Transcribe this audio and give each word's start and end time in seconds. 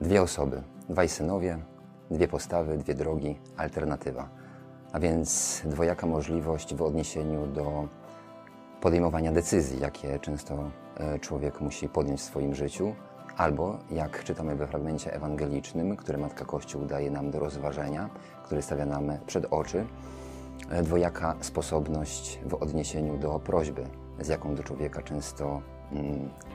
Dwie 0.00 0.22
osoby, 0.22 0.62
dwaj 0.88 1.08
synowie, 1.08 1.58
dwie 2.10 2.28
postawy, 2.28 2.78
dwie 2.78 2.94
drogi, 2.94 3.38
alternatywa. 3.56 4.28
A 4.92 5.00
więc 5.00 5.62
dwojaka 5.64 6.06
możliwość 6.06 6.74
w 6.74 6.82
odniesieniu 6.82 7.46
do 7.46 7.88
podejmowania 8.80 9.32
decyzji, 9.32 9.80
jakie 9.80 10.18
często 10.18 10.70
e, 10.96 11.18
człowiek 11.18 11.60
musi 11.60 11.88
podjąć 11.88 12.20
w 12.20 12.24
swoim 12.24 12.54
życiu, 12.54 12.94
albo 13.36 13.78
jak 13.90 14.24
czytamy 14.24 14.56
we 14.56 14.66
fragmencie 14.66 15.14
ewangelicznym, 15.14 15.96
który 15.96 16.18
Matka 16.18 16.44
Kościół 16.44 16.84
daje 16.84 17.10
nam 17.10 17.30
do 17.30 17.40
rozważenia, 17.40 18.10
który 18.44 18.62
stawia 18.62 18.86
nam 18.86 19.12
przed 19.26 19.46
oczy, 19.50 19.86
e, 20.70 20.82
dwojaka 20.82 21.34
sposobność 21.40 22.40
w 22.46 22.54
odniesieniu 22.54 23.18
do 23.18 23.38
prośby, 23.38 23.84
z 24.20 24.28
jaką 24.28 24.54
do 24.54 24.62
człowieka 24.62 25.02
często 25.02 25.62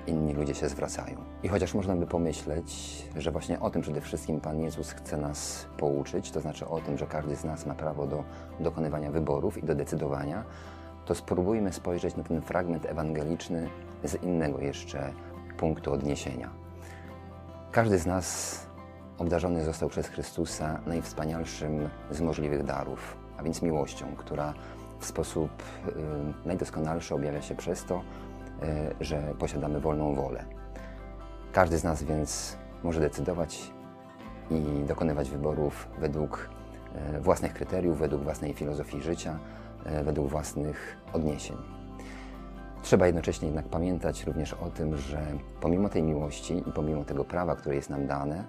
inni 0.07 0.33
ludzie 0.33 0.55
się 0.55 0.69
zwracają. 0.69 1.17
I 1.43 1.47
chociaż 1.47 1.73
można 1.73 1.95
by 1.95 2.07
pomyśleć, 2.07 3.07
że 3.17 3.31
właśnie 3.31 3.59
o 3.59 3.69
tym 3.69 3.81
przede 3.81 4.01
wszystkim 4.01 4.41
Pan 4.41 4.59
Jezus 4.59 4.91
chce 4.91 5.17
nas 5.17 5.65
pouczyć, 5.77 6.31
to 6.31 6.41
znaczy 6.41 6.67
o 6.67 6.81
tym, 6.81 6.97
że 6.97 7.07
każdy 7.07 7.35
z 7.35 7.43
nas 7.43 7.65
ma 7.65 7.75
prawo 7.75 8.07
do 8.07 8.23
dokonywania 8.59 9.11
wyborów 9.11 9.57
i 9.57 9.63
do 9.63 9.75
decydowania, 9.75 10.43
to 11.05 11.15
spróbujmy 11.15 11.73
spojrzeć 11.73 12.15
na 12.15 12.23
ten 12.23 12.41
fragment 12.41 12.85
ewangeliczny 12.85 13.69
z 14.03 14.23
innego 14.23 14.59
jeszcze 14.59 15.13
punktu 15.57 15.93
odniesienia. 15.93 16.49
Każdy 17.71 17.97
z 17.97 18.05
nas 18.05 18.59
obdarzony 19.17 19.63
został 19.63 19.89
przez 19.89 20.07
Chrystusa 20.07 20.79
najwspanialszym 20.85 21.89
z 22.11 22.21
możliwych 22.21 22.63
darów, 22.63 23.17
a 23.37 23.43
więc 23.43 23.61
miłością, 23.61 24.15
która 24.17 24.53
w 24.99 25.05
sposób 25.05 25.49
y, 25.87 26.47
najdoskonalszy 26.47 27.15
objawia 27.15 27.41
się 27.41 27.55
przez 27.55 27.85
to, 27.85 28.01
że 29.01 29.33
posiadamy 29.39 29.79
wolną 29.79 30.15
wolę. 30.15 30.45
Każdy 31.51 31.77
z 31.77 31.83
nas 31.83 32.03
więc 32.03 32.57
może 32.83 32.99
decydować 32.99 33.71
i 34.51 34.83
dokonywać 34.87 35.29
wyborów 35.29 35.87
według 35.99 36.49
y, 37.15 37.21
własnych 37.21 37.53
kryteriów, 37.53 37.99
według 37.99 38.23
własnej 38.23 38.53
filozofii 38.53 39.01
życia, 39.01 39.39
y, 40.01 40.03
według 40.03 40.29
własnych 40.29 40.97
odniesień. 41.13 41.57
Trzeba 42.81 43.05
jednocześnie 43.05 43.47
jednak 43.47 43.65
pamiętać 43.65 44.23
również 44.23 44.53
o 44.53 44.69
tym, 44.69 44.97
że 44.97 45.21
pomimo 45.61 45.89
tej 45.89 46.03
miłości 46.03 46.57
i 46.69 46.71
pomimo 46.71 47.05
tego 47.05 47.25
prawa, 47.25 47.55
które 47.55 47.75
jest 47.75 47.89
nam 47.89 48.07
dane, 48.07 48.43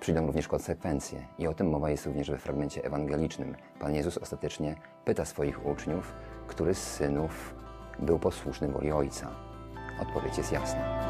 przyjdą 0.00 0.26
również 0.26 0.48
konsekwencje. 0.48 1.26
I 1.38 1.46
o 1.46 1.54
tym 1.54 1.70
mowa 1.70 1.90
jest 1.90 2.06
również 2.06 2.30
we 2.30 2.38
fragmencie 2.38 2.84
ewangelicznym. 2.84 3.56
Pan 3.80 3.94
Jezus 3.94 4.18
ostatecznie 4.18 4.76
pyta 5.04 5.24
swoich 5.24 5.66
uczniów, 5.66 6.12
który 6.46 6.74
z 6.74 6.82
synów 6.82 7.54
był 7.98 8.18
posłuszny 8.18 8.68
woli 8.68 8.92
Ojca. 8.92 9.30
Odpowiedź 10.02 10.38
jest 10.38 10.52
jasna. 10.52 11.01